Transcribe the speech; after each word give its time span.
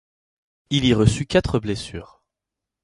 Il 0.71 0.85
y 0.85 0.95
reçut 0.95 1.27
quatre 1.27 1.59
blessures. 1.59 2.23